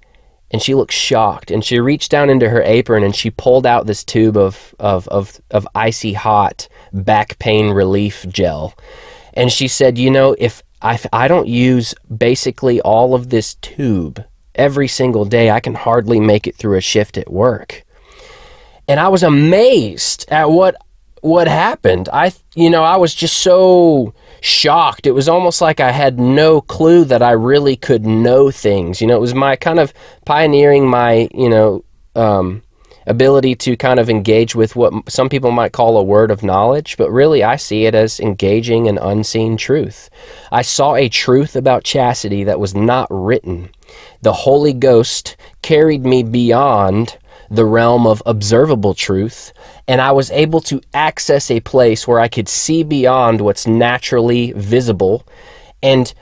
and 0.53 0.62
she 0.62 0.75
looked 0.75 0.93
shocked 0.93 1.50
and 1.50 1.65
she 1.65 1.79
reached 1.79 2.12
down 2.12 2.29
into 2.29 2.50
her 2.50 2.62
apron 2.62 3.03
and 3.03 3.15
she 3.15 3.31
pulled 3.31 3.65
out 3.65 3.88
this 3.88 4.03
tube 4.03 4.38
of 4.38 4.75
of 4.79 5.07
of, 5.07 5.41
of 5.50 5.67
icy 5.74 6.13
hot 6.13 6.69
back 6.93 7.39
pain 7.39 7.72
relief 7.72 8.25
gel. 8.29 8.75
And 9.33 9.51
she 9.51 9.67
said 9.67 9.98
you 9.98 10.12
know 10.12 10.36
if 10.38 10.62
I, 10.81 10.93
if 10.93 11.07
I 11.12 11.27
don't 11.27 11.48
use 11.48 11.95
basically 12.15 12.79
all 12.81 13.15
of 13.15 13.31
this 13.31 13.55
tube 13.55 14.24
every 14.53 14.88
single 14.88 15.25
day 15.25 15.50
i 15.50 15.60
can 15.60 15.74
hardly 15.74 16.19
make 16.19 16.45
it 16.45 16.55
through 16.55 16.77
a 16.77 16.81
shift 16.81 17.17
at 17.17 17.31
work. 17.31 17.83
And 18.88 19.00
i 19.00 19.07
was 19.07 19.24
amazed 19.24 20.25
at 20.29 20.51
what 20.51 20.75
what 21.22 21.48
happened. 21.48 22.10
I 22.13 22.33
you 22.53 22.69
know 22.69 22.83
i 22.83 22.98
was 22.98 23.15
just 23.15 23.38
so 23.38 24.13
shocked. 24.44 25.08
It 25.08 25.12
was 25.12 25.30
almost 25.30 25.62
like 25.62 25.80
I 25.80 25.92
had 25.92 26.20
no 26.20 26.60
clue 26.60 27.06
that 27.06 27.24
I 27.24 27.32
really 27.32 27.78
could 27.78 28.06
know 28.06 28.52
things. 28.52 29.00
You 29.00 29.08
know, 29.08 29.16
it 29.16 29.22
was 29.22 29.34
my 29.34 29.56
kind 29.56 29.80
of 29.80 29.94
pioneering 30.26 30.88
my, 30.88 31.30
you 31.34 31.48
know, 31.48 31.86
um, 32.14 32.62
ability 33.08 33.56
to 33.56 33.78
kind 33.78 34.00
of 34.00 34.10
engage 34.10 34.54
with 34.54 34.76
what 34.76 34.94
some 35.10 35.30
people 35.30 35.52
might 35.52 35.72
call 35.72 35.98
a 35.98 36.04
word 36.04 36.30
of 36.30 36.44
knowledge, 36.44 36.98
but 36.98 37.10
really 37.10 37.42
I 37.42 37.56
see 37.56 37.86
it 37.86 37.96
as 37.96 38.20
engaging 38.20 38.88
an 38.88 38.98
unseen 38.98 39.56
truth. 39.56 40.10
I 40.52 40.62
saw 40.62 40.96
a 40.96 41.10
truth 41.10 41.56
about 41.56 41.86
chastity 41.86 42.44
that 42.44 42.60
was 42.60 42.76
not 42.76 43.08
written. 43.10 43.70
The 44.22 44.34
Holy 44.34 44.74
Ghost 44.74 45.38
carried 45.62 46.06
me 46.06 46.22
beyond 46.22 47.18
the 47.50 47.66
realm 47.66 48.08
of 48.08 48.24
observable 48.26 48.94
truth, 48.94 49.54
and 49.88 50.02
I 50.02 50.12
was 50.12 50.32
able 50.32 50.62
to 50.62 50.82
access 50.94 51.52
a 51.52 51.60
place 51.60 52.08
where 52.08 52.20
I 52.20 52.28
could 52.28 52.50
see 52.50 52.84
beyond 52.84 53.42
what's 53.42 53.68
naturally 53.68 54.52
visible. 54.54 55.26
And 55.82 56.14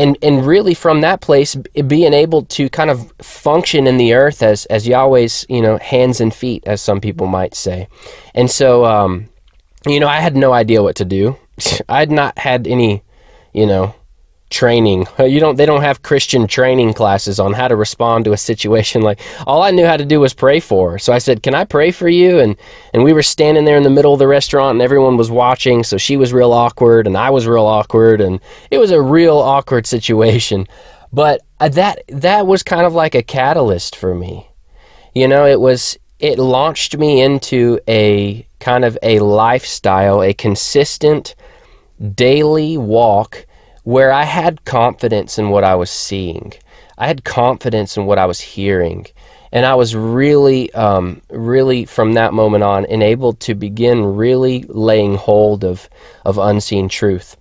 and 0.00 0.16
and 0.22 0.46
really 0.46 0.72
from 0.72 1.02
that 1.02 1.20
place 1.20 1.54
being 1.86 2.14
able 2.14 2.42
to 2.44 2.70
kind 2.70 2.88
of 2.88 3.12
function 3.20 3.86
in 3.86 3.98
the 3.98 4.14
earth 4.14 4.42
as 4.42 4.64
as 4.66 4.88
Yahweh's 4.88 5.44
you 5.48 5.60
know 5.60 5.76
hands 5.78 6.20
and 6.20 6.34
feet 6.34 6.62
as 6.66 6.80
some 6.80 7.00
people 7.00 7.26
might 7.26 7.54
say. 7.54 7.86
And 8.34 8.50
so 8.50 8.86
um, 8.86 9.28
you 9.86 10.00
know 10.00 10.08
I 10.08 10.20
had 10.20 10.36
no 10.36 10.52
idea 10.54 10.82
what 10.82 10.96
to 10.96 11.04
do. 11.04 11.36
I 11.88 11.98
had 11.98 12.10
not 12.10 12.38
had 12.38 12.66
any 12.66 13.02
you 13.52 13.66
know 13.66 13.94
training. 14.50 15.06
You 15.18 15.40
don't 15.40 15.56
they 15.56 15.64
don't 15.64 15.82
have 15.82 16.02
Christian 16.02 16.46
training 16.46 16.92
classes 16.92 17.40
on 17.40 17.52
how 17.52 17.68
to 17.68 17.76
respond 17.76 18.24
to 18.24 18.32
a 18.32 18.36
situation 18.36 19.00
like 19.00 19.20
all 19.46 19.62
I 19.62 19.70
knew 19.70 19.86
how 19.86 19.96
to 19.96 20.04
do 20.04 20.20
was 20.20 20.34
pray 20.34 20.60
for 20.60 20.92
her. 20.92 20.98
So 20.98 21.12
I 21.12 21.18
said, 21.18 21.42
"Can 21.42 21.54
I 21.54 21.64
pray 21.64 21.92
for 21.92 22.08
you?" 22.08 22.40
and 22.40 22.56
and 22.92 23.04
we 23.04 23.12
were 23.12 23.22
standing 23.22 23.64
there 23.64 23.76
in 23.76 23.84
the 23.84 23.90
middle 23.90 24.12
of 24.12 24.18
the 24.18 24.26
restaurant 24.26 24.72
and 24.72 24.82
everyone 24.82 25.16
was 25.16 25.30
watching, 25.30 25.84
so 25.84 25.96
she 25.96 26.16
was 26.16 26.32
real 26.32 26.52
awkward 26.52 27.06
and 27.06 27.16
I 27.16 27.30
was 27.30 27.46
real 27.46 27.66
awkward 27.66 28.20
and 28.20 28.40
it 28.70 28.78
was 28.78 28.90
a 28.90 29.00
real 29.00 29.38
awkward 29.38 29.86
situation. 29.86 30.66
But 31.12 31.40
uh, 31.58 31.68
that 31.70 32.02
that 32.08 32.46
was 32.46 32.62
kind 32.62 32.86
of 32.86 32.92
like 32.92 33.14
a 33.14 33.22
catalyst 33.22 33.96
for 33.96 34.14
me. 34.14 34.48
You 35.14 35.28
know, 35.28 35.46
it 35.46 35.60
was 35.60 35.96
it 36.18 36.38
launched 36.38 36.98
me 36.98 37.22
into 37.22 37.80
a 37.88 38.46
kind 38.58 38.84
of 38.84 38.98
a 39.02 39.20
lifestyle, 39.20 40.22
a 40.22 40.34
consistent 40.34 41.34
daily 42.14 42.76
walk 42.76 43.46
where 43.82 44.12
I 44.12 44.24
had 44.24 44.64
confidence 44.64 45.38
in 45.38 45.50
what 45.50 45.64
I 45.64 45.74
was 45.74 45.90
seeing. 45.90 46.52
I 46.98 47.06
had 47.06 47.24
confidence 47.24 47.96
in 47.96 48.06
what 48.06 48.18
I 48.18 48.26
was 48.26 48.40
hearing. 48.40 49.06
And 49.52 49.66
I 49.66 49.74
was 49.74 49.96
really, 49.96 50.72
um, 50.74 51.22
really 51.30 51.84
from 51.84 52.12
that 52.12 52.32
moment 52.32 52.62
on 52.62 52.84
enabled 52.84 53.40
to 53.40 53.54
begin 53.54 54.04
really 54.04 54.62
laying 54.68 55.16
hold 55.16 55.64
of, 55.64 55.88
of 56.24 56.38
unseen 56.38 56.88
truth. 56.88 57.36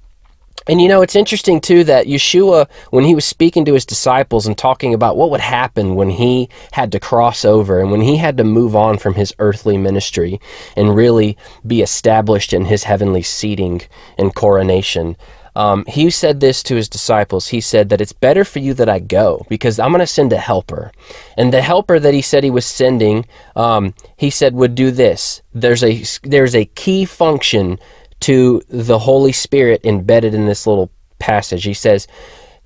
And 0.67 0.79
you 0.79 0.87
know, 0.87 1.01
it's 1.01 1.15
interesting 1.15 1.61
too 1.61 1.83
that 1.85 2.05
Yeshua, 2.05 2.67
when 2.91 3.03
he 3.03 3.15
was 3.15 3.25
speaking 3.25 3.65
to 3.65 3.73
his 3.73 3.85
disciples 3.85 4.45
and 4.45 4.55
talking 4.55 4.93
about 4.93 5.17
what 5.17 5.31
would 5.31 5.39
happen 5.39 5.95
when 5.95 6.11
he 6.11 6.47
had 6.73 6.91
to 6.91 6.99
cross 6.99 7.43
over 7.43 7.79
and 7.79 7.89
when 7.89 8.01
he 8.01 8.17
had 8.17 8.37
to 8.37 8.43
move 8.43 8.75
on 8.75 8.99
from 8.99 9.15
his 9.15 9.33
earthly 9.39 9.77
ministry 9.77 10.39
and 10.75 10.95
really 10.95 11.35
be 11.65 11.81
established 11.81 12.53
in 12.53 12.65
his 12.65 12.83
heavenly 12.83 13.23
seating 13.23 13.81
and 14.17 14.35
coronation, 14.35 15.17
um, 15.59 15.83
he 15.87 16.09
said 16.09 16.39
this 16.39 16.63
to 16.63 16.75
his 16.75 16.87
disciples. 16.87 17.49
He 17.49 17.59
said 17.59 17.89
that 17.89 17.99
it's 17.99 18.13
better 18.13 18.45
for 18.45 18.59
you 18.59 18.73
that 18.75 18.87
I 18.87 18.99
go 18.99 19.45
because 19.49 19.77
I'm 19.77 19.91
going 19.91 19.99
to 19.99 20.07
send 20.07 20.31
a 20.31 20.37
helper. 20.37 20.93
And 21.35 21.51
the 21.51 21.61
helper 21.61 21.99
that 21.99 22.13
he 22.13 22.21
said 22.21 22.45
he 22.45 22.49
was 22.49 22.65
sending, 22.65 23.25
um, 23.57 23.93
he 24.15 24.29
said 24.29 24.53
would 24.53 24.73
do 24.73 24.89
this. 24.89 25.41
There's 25.53 25.83
a 25.83 26.05
there's 26.23 26.55
a 26.55 26.63
key 26.63 27.03
function 27.03 27.77
to 28.21 28.61
the 28.69 28.99
Holy 28.99 29.33
Spirit 29.33 29.81
embedded 29.83 30.33
in 30.33 30.45
this 30.45 30.65
little 30.65 30.91
passage. 31.19 31.65
He 31.65 31.73
says, 31.73 32.07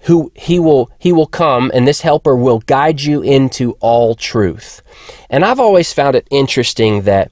"Who 0.02 0.32
he 0.36 0.60
will 0.60 0.92
he 1.00 1.12
will 1.12 1.26
come, 1.26 1.72
and 1.74 1.88
this 1.88 2.02
helper 2.02 2.36
will 2.36 2.60
guide 2.60 3.02
you 3.02 3.24
into 3.24 3.72
all 3.80 4.14
truth." 4.14 4.84
And 5.32 5.44
I've 5.44 5.60
always 5.60 5.92
found 5.92 6.16
it 6.16 6.28
interesting 6.30 7.02
that 7.04 7.32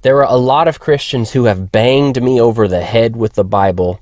there 0.00 0.16
are 0.24 0.32
a 0.32 0.38
lot 0.38 0.68
of 0.68 0.80
Christians 0.80 1.32
who 1.32 1.44
have 1.44 1.70
banged 1.70 2.22
me 2.22 2.40
over 2.40 2.66
the 2.66 2.80
head 2.80 3.14
with 3.14 3.34
the 3.34 3.44
Bible 3.44 4.00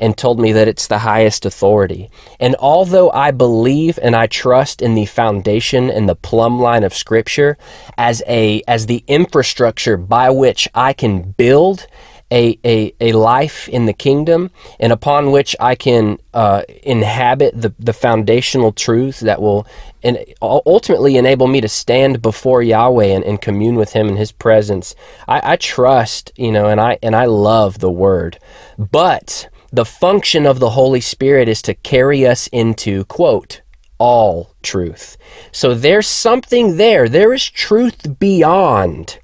and 0.00 0.16
told 0.16 0.40
me 0.40 0.52
that 0.52 0.66
it's 0.66 0.86
the 0.86 0.98
highest 0.98 1.44
authority. 1.46 2.10
And 2.40 2.56
although 2.58 3.10
I 3.10 3.30
believe 3.30 3.98
and 4.02 4.16
I 4.16 4.26
trust 4.26 4.82
in 4.82 4.94
the 4.94 5.06
foundation 5.06 5.90
and 5.90 6.08
the 6.08 6.16
plumb 6.16 6.58
line 6.58 6.82
of 6.82 6.94
Scripture 6.94 7.58
as 7.96 8.22
a 8.26 8.62
as 8.66 8.86
the 8.86 9.04
infrastructure 9.06 9.96
by 9.96 10.30
which 10.30 10.66
I 10.74 10.92
can 10.92 11.32
build 11.32 11.86
a, 12.32 12.58
a, 12.64 12.94
a 13.00 13.12
life 13.12 13.68
in 13.68 13.86
the 13.86 13.92
kingdom 13.92 14.50
and 14.78 14.92
upon 14.92 15.32
which 15.32 15.56
I 15.58 15.74
can 15.74 16.18
uh, 16.32 16.62
inhabit 16.82 17.60
the, 17.60 17.74
the 17.78 17.92
foundational 17.92 18.72
truths 18.72 19.20
that 19.20 19.42
will 19.42 19.66
and 20.02 20.18
ultimately 20.40 21.16
enable 21.16 21.48
me 21.48 21.60
to 21.60 21.68
stand 21.68 22.22
before 22.22 22.62
Yahweh 22.62 23.06
and, 23.06 23.24
and 23.24 23.42
commune 23.42 23.74
with 23.74 23.92
Him 23.92 24.08
in 24.08 24.16
His 24.16 24.32
presence. 24.32 24.94
I, 25.26 25.52
I 25.52 25.56
trust, 25.56 26.32
you 26.36 26.52
know, 26.52 26.66
and 26.66 26.80
I 26.80 26.98
and 27.02 27.16
I 27.16 27.26
love 27.26 27.80
the 27.80 27.90
Word, 27.90 28.38
but 28.78 29.48
the 29.72 29.84
function 29.84 30.46
of 30.46 30.58
the 30.58 30.70
Holy 30.70 31.00
Spirit 31.00 31.48
is 31.48 31.62
to 31.62 31.74
carry 31.74 32.26
us 32.26 32.48
into, 32.48 33.04
quote, 33.04 33.62
all 33.98 34.54
truth. 34.62 35.16
So 35.52 35.74
there's 35.74 36.08
something 36.08 36.76
there. 36.76 37.08
There 37.08 37.32
is 37.32 37.48
truth 37.48 38.18
beyond 38.18 39.18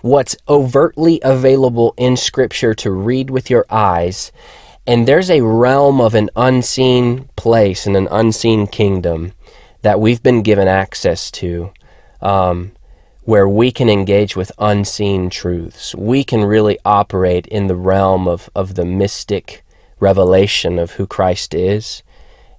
what's 0.00 0.36
overtly 0.48 1.20
available 1.22 1.94
in 1.96 2.16
Scripture 2.16 2.74
to 2.74 2.90
read 2.90 3.30
with 3.30 3.50
your 3.50 3.64
eyes. 3.70 4.32
And 4.86 5.06
there's 5.06 5.30
a 5.30 5.42
realm 5.42 6.00
of 6.00 6.14
an 6.14 6.30
unseen 6.34 7.28
place 7.36 7.86
and 7.86 7.96
an 7.96 8.08
unseen 8.10 8.66
kingdom 8.66 9.32
that 9.82 10.00
we've 10.00 10.22
been 10.22 10.42
given 10.42 10.66
access 10.66 11.30
to 11.32 11.72
um, 12.20 12.72
where 13.22 13.48
we 13.48 13.70
can 13.70 13.88
engage 13.88 14.34
with 14.34 14.50
unseen 14.58 15.30
truths. 15.30 15.94
We 15.94 16.24
can 16.24 16.44
really 16.44 16.78
operate 16.84 17.46
in 17.46 17.68
the 17.68 17.76
realm 17.76 18.26
of, 18.26 18.50
of 18.56 18.74
the 18.74 18.84
mystic 18.84 19.61
revelation 20.02 20.78
of 20.78 20.92
who 20.92 21.06
Christ 21.06 21.54
is 21.54 22.02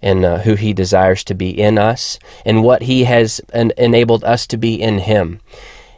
and 0.01 0.25
uh, 0.25 0.39
who 0.39 0.55
he 0.55 0.73
desires 0.73 1.23
to 1.25 1.35
be 1.35 1.49
in 1.49 1.77
us 1.77 2.17
and 2.45 2.63
what 2.63 2.83
he 2.83 3.03
has 3.03 3.41
en- 3.53 3.73
enabled 3.77 4.23
us 4.23 4.47
to 4.47 4.57
be 4.57 4.81
in 4.81 4.99
him. 4.99 5.39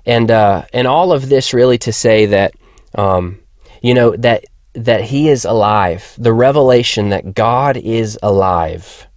And, 0.05 0.29
uh, 0.29 0.65
and 0.73 0.87
all 0.87 1.13
of 1.13 1.29
this 1.29 1.53
really 1.53 1.77
to 1.79 1.93
say 1.93 2.25
that, 2.25 2.53
um, 2.95 3.39
you 3.81 3.93
know, 3.93 4.15
that, 4.17 4.45
that 4.73 5.05
he 5.05 5.29
is 5.29 5.45
alive. 5.45 6.15
The 6.17 6.33
revelation 6.33 7.09
that 7.09 7.33
God 7.33 7.77
is 7.77 8.19
alive 8.21 9.07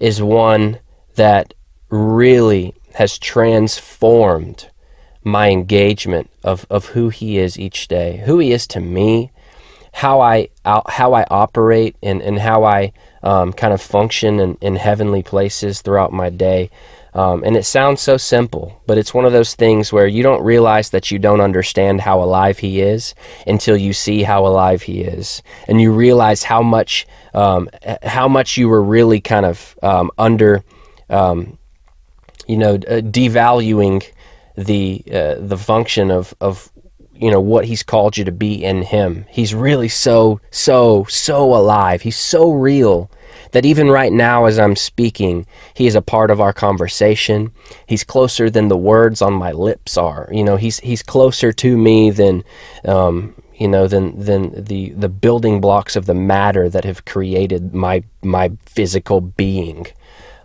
is 0.00 0.22
one 0.22 0.78
that 1.16 1.54
really 1.90 2.74
has 2.94 3.18
transformed 3.18 4.70
my 5.22 5.50
engagement 5.50 6.30
of, 6.42 6.66
of 6.70 6.86
who 6.88 7.08
he 7.08 7.38
is 7.38 7.58
each 7.58 7.88
day, 7.88 8.22
who 8.26 8.38
he 8.38 8.52
is 8.52 8.66
to 8.68 8.80
me, 8.80 9.32
how 9.94 10.20
I 10.20 10.48
how 10.64 11.14
I 11.14 11.24
operate 11.30 11.94
and, 12.02 12.20
and 12.20 12.38
how 12.38 12.64
I 12.64 12.92
um, 13.22 13.52
kind 13.52 13.72
of 13.72 13.80
function 13.80 14.40
in, 14.40 14.58
in 14.60 14.76
heavenly 14.76 15.22
places 15.22 15.82
throughout 15.82 16.12
my 16.12 16.30
day. 16.30 16.70
Um, 17.14 17.44
and 17.44 17.56
it 17.56 17.64
sounds 17.64 18.00
so 18.00 18.16
simple, 18.16 18.82
but 18.86 18.98
it's 18.98 19.14
one 19.14 19.24
of 19.24 19.32
those 19.32 19.54
things 19.54 19.92
where 19.92 20.08
you 20.08 20.24
don't 20.24 20.42
realize 20.42 20.90
that 20.90 21.12
you 21.12 21.20
don't 21.20 21.40
understand 21.40 22.00
how 22.00 22.20
alive 22.20 22.58
he 22.58 22.80
is 22.80 23.14
until 23.46 23.76
you 23.76 23.92
see 23.92 24.24
how 24.24 24.44
alive 24.44 24.82
he 24.82 25.02
is, 25.02 25.42
and 25.68 25.80
you 25.80 25.92
realize 25.92 26.42
how 26.42 26.60
much 26.60 27.06
um, 27.32 27.70
how 28.02 28.26
much 28.26 28.56
you 28.56 28.68
were 28.68 28.82
really 28.82 29.20
kind 29.20 29.46
of 29.46 29.78
um, 29.80 30.10
under, 30.18 30.64
um, 31.08 31.56
you 32.48 32.56
know, 32.56 32.74
uh, 32.74 33.00
devaluing 33.00 34.04
the 34.56 35.04
uh, 35.12 35.36
the 35.38 35.56
function 35.56 36.10
of 36.10 36.34
of 36.40 36.72
you 37.24 37.30
know 37.30 37.40
what 37.40 37.64
he's 37.64 37.82
called 37.82 38.18
you 38.18 38.24
to 38.26 38.32
be 38.32 38.62
in 38.62 38.82
him. 38.82 39.24
He's 39.30 39.54
really 39.54 39.88
so 39.88 40.42
so 40.50 41.06
so 41.08 41.54
alive. 41.54 42.02
He's 42.02 42.18
so 42.18 42.52
real 42.52 43.10
that 43.52 43.64
even 43.64 43.88
right 43.88 44.12
now 44.12 44.44
as 44.44 44.58
i'm 44.58 44.76
speaking 44.76 45.46
he 45.74 45.86
is 45.86 45.94
a 45.94 46.02
part 46.02 46.30
of 46.30 46.38
our 46.38 46.52
conversation. 46.52 47.50
He's 47.86 48.04
closer 48.04 48.50
than 48.50 48.68
the 48.68 48.76
words 48.76 49.22
on 49.22 49.32
my 49.32 49.52
lips 49.52 49.96
are. 49.96 50.28
You 50.30 50.44
know 50.44 50.56
he's 50.56 50.80
he's 50.80 51.02
closer 51.02 51.50
to 51.50 51.78
me 51.78 52.10
than 52.10 52.44
um, 52.84 53.34
you 53.54 53.68
know 53.68 53.86
than 53.86 54.20
than 54.20 54.62
the 54.62 54.90
the 54.90 55.08
building 55.08 55.62
blocks 55.62 55.96
of 55.96 56.04
the 56.04 56.20
matter 56.34 56.68
that 56.68 56.84
have 56.84 57.06
created 57.06 57.74
my 57.74 58.04
my 58.22 58.52
physical 58.66 59.22
being 59.22 59.86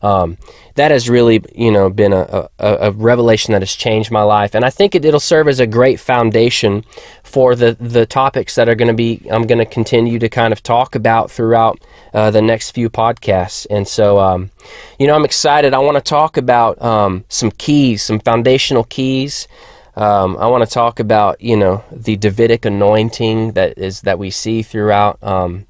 Um, 0.02 0.38
that 0.76 0.92
has 0.92 1.10
really, 1.10 1.44
you 1.54 1.72
know, 1.72 1.90
been 1.90 2.14
a, 2.14 2.48
a, 2.58 2.78
a, 2.88 2.92
revelation 2.92 3.52
that 3.52 3.62
has 3.62 3.74
changed 3.74 4.12
my 4.12 4.22
life, 4.22 4.56
and 4.56 4.64
I 4.64 4.70
think 4.70 4.96
it, 4.96 5.04
will 5.04 5.20
serve 5.20 5.50
as 5.50 5.60
a 5.60 5.68
great 5.68 6.00
foundation 6.00 6.86
for 7.22 7.54
the 7.54 7.74
the 7.74 8.06
topics 8.06 8.56
that 8.56 8.70
are 8.70 8.76
going 8.76 8.88
to 8.88 8.94
be 8.94 9.22
I'm 9.30 9.46
going 9.46 9.60
to 9.60 9.66
continue 9.66 10.18
to 10.20 10.30
kind 10.30 10.54
of 10.54 10.64
talk 10.64 10.96
about 10.96 11.30
throughout 11.32 11.82
uh, 12.14 12.32
the 12.32 12.42
next 12.42 12.72
few 12.72 12.90
podcasts. 12.90 13.68
And 13.70 13.88
so, 13.88 14.20
um, 14.20 14.52
you 14.98 15.08
know, 15.08 15.16
I'm 15.16 15.26
excited. 15.26 15.74
I 15.74 15.80
want 15.80 15.98
to 15.98 16.02
talk 16.02 16.38
about 16.38 16.82
um, 16.82 17.26
some 17.30 17.52
keys, 17.52 18.04
some 18.04 18.20
foundational 18.20 18.86
keys. 18.86 19.48
Um, 19.96 20.38
I 20.38 20.48
want 20.48 20.68
to 20.68 20.74
talk 20.74 21.00
about, 21.00 21.42
you 21.42 21.58
know, 21.58 21.84
the 21.92 22.16
Davidic 22.16 22.64
anointing 22.64 23.54
that 23.54 23.78
is 23.78 24.02
that 24.02 24.18
we 24.18 24.30
see 24.30 24.62
throughout 24.62 25.22
um, 25.22 25.66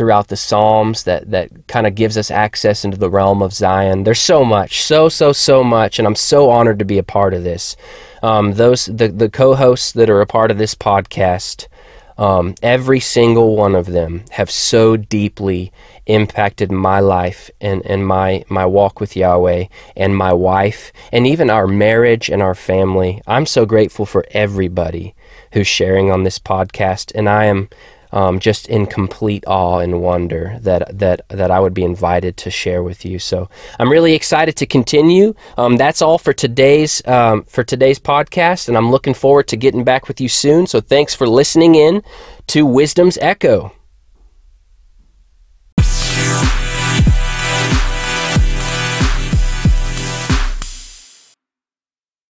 throughout 0.00 0.28
the 0.28 0.36
Psalms 0.36 1.02
that, 1.02 1.30
that 1.30 1.50
kind 1.66 1.86
of 1.86 1.94
gives 1.94 2.16
us 2.16 2.30
access 2.30 2.86
into 2.86 2.96
the 2.96 3.10
realm 3.10 3.42
of 3.42 3.52
Zion. 3.52 4.04
There's 4.04 4.18
so 4.18 4.46
much, 4.46 4.82
so, 4.82 5.10
so, 5.10 5.30
so 5.30 5.62
much, 5.62 5.98
and 5.98 6.08
I'm 6.08 6.14
so 6.14 6.48
honored 6.48 6.78
to 6.78 6.86
be 6.86 6.96
a 6.96 7.02
part 7.02 7.34
of 7.34 7.44
this. 7.44 7.76
Um, 8.22 8.54
those 8.54 8.86
the, 8.86 9.08
the 9.08 9.28
co-hosts 9.28 9.92
that 9.92 10.08
are 10.08 10.22
a 10.22 10.26
part 10.26 10.50
of 10.50 10.56
this 10.56 10.74
podcast, 10.74 11.68
um, 12.16 12.54
every 12.62 12.98
single 12.98 13.56
one 13.56 13.74
of 13.74 13.84
them 13.84 14.24
have 14.30 14.50
so 14.50 14.96
deeply 14.96 15.70
impacted 16.06 16.72
my 16.72 17.00
life 17.00 17.50
and, 17.60 17.84
and 17.84 18.06
my, 18.06 18.42
my 18.48 18.64
walk 18.64 19.00
with 19.00 19.14
Yahweh 19.14 19.66
and 19.96 20.16
my 20.16 20.32
wife 20.32 20.92
and 21.12 21.26
even 21.26 21.50
our 21.50 21.66
marriage 21.66 22.30
and 22.30 22.40
our 22.40 22.54
family. 22.54 23.20
I'm 23.26 23.44
so 23.44 23.66
grateful 23.66 24.06
for 24.06 24.24
everybody 24.30 25.14
who's 25.52 25.66
sharing 25.66 26.10
on 26.10 26.22
this 26.22 26.38
podcast, 26.38 27.12
and 27.14 27.28
I 27.28 27.44
am 27.44 27.68
um, 28.12 28.40
just 28.40 28.68
in 28.68 28.86
complete 28.86 29.44
awe 29.46 29.78
and 29.78 30.00
wonder 30.00 30.58
that 30.62 30.98
that 30.98 31.22
that 31.28 31.50
I 31.50 31.60
would 31.60 31.74
be 31.74 31.84
invited 31.84 32.36
to 32.38 32.50
share 32.50 32.82
with 32.82 33.04
you. 33.04 33.18
So 33.18 33.48
I'm 33.78 33.90
really 33.90 34.14
excited 34.14 34.56
to 34.56 34.66
continue. 34.66 35.34
Um, 35.56 35.76
that's 35.76 36.02
all 36.02 36.18
for 36.18 36.32
today's 36.32 37.06
um, 37.06 37.44
for 37.44 37.64
today's 37.64 37.98
podcast, 37.98 38.68
and 38.68 38.76
I'm 38.76 38.90
looking 38.90 39.14
forward 39.14 39.48
to 39.48 39.56
getting 39.56 39.84
back 39.84 40.08
with 40.08 40.20
you 40.20 40.28
soon. 40.28 40.66
So 40.66 40.80
thanks 40.80 41.14
for 41.14 41.28
listening 41.28 41.74
in 41.74 42.02
to 42.48 42.66
Wisdom's 42.66 43.18
Echo. 43.18 43.72